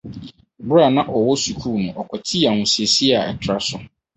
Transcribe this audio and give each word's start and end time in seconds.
Bere 0.65 0.81
a 0.87 0.89
na 0.95 1.01
ɔwɔ 1.17 1.33
sukuu 1.43 1.77
no 1.83 1.89
ɔkwatii 2.01 2.47
ahosiesie 2.49 3.13
a 3.19 3.27
ɛtra 3.31 3.57
so. 3.67 3.77